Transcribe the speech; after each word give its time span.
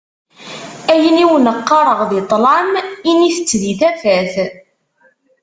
Ayen 0.91 1.21
i 1.23 1.25
wen-qqareɣ 1.29 1.99
di 2.09 2.19
ṭṭlam, 2.25 2.71
init-tt 3.09 3.51
di 3.61 3.73
tafat. 3.79 4.33